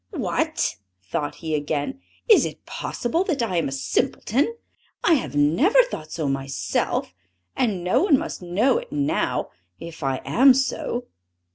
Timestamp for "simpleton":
3.71-4.55